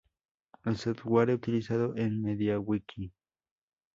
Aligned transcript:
El 0.65 0.77
software 0.77 1.29
utilizado 1.29 1.93
es 1.93 2.11
MediaWiki. 2.11 3.13